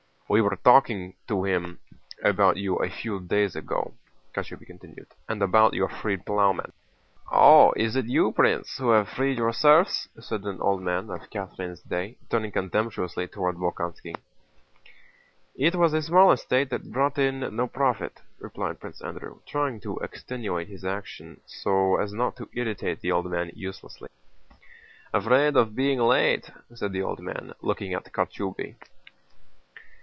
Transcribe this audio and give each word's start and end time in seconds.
"We 0.37 0.41
were 0.41 0.55
talking 0.63 1.15
to 1.27 1.43
him 1.43 1.79
about 2.23 2.55
you 2.55 2.77
a 2.77 2.89
few 2.89 3.19
days 3.19 3.53
ago," 3.53 3.95
Kochubéy 4.33 4.65
continued, 4.65 5.07
"and 5.27 5.41
about 5.43 5.73
your 5.73 5.89
freed 5.89 6.25
plowmen." 6.25 6.71
"Oh, 7.29 7.73
is 7.75 7.97
it 7.97 8.05
you, 8.05 8.31
Prince, 8.31 8.77
who 8.77 8.91
have 8.91 9.09
freed 9.09 9.37
your 9.39 9.51
serfs?" 9.51 10.07
said 10.21 10.43
an 10.45 10.61
old 10.61 10.81
man 10.83 11.09
of 11.09 11.29
Catherine's 11.29 11.81
day, 11.81 12.15
turning 12.29 12.53
contemptuously 12.53 13.27
toward 13.27 13.57
Bolkónski. 13.57 14.15
"It 15.57 15.75
was 15.75 15.93
a 15.93 16.01
small 16.01 16.31
estate 16.31 16.69
that 16.69 16.93
brought 16.93 17.17
in 17.17 17.53
no 17.53 17.67
profit," 17.67 18.21
replied 18.39 18.79
Prince 18.79 19.01
Andrew, 19.01 19.39
trying 19.45 19.81
to 19.81 19.97
extenuate 19.97 20.69
his 20.69 20.85
action 20.85 21.41
so 21.45 21.97
as 21.97 22.13
not 22.13 22.37
to 22.37 22.47
irritate 22.53 23.01
the 23.01 23.11
old 23.11 23.25
man 23.25 23.51
uselessly. 23.53 24.07
"Afraid 25.13 25.57
of 25.57 25.75
being 25.75 25.99
late..." 25.99 26.49
said 26.73 26.93
the 26.93 27.03
old 27.03 27.19
man, 27.19 27.51
looking 27.61 27.93
at 27.93 28.05
Kochubéy. 28.13 28.75